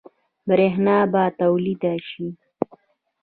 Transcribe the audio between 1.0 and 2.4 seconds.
به تولید شي؟